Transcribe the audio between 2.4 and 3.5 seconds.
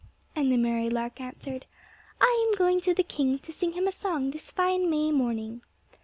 am going to the king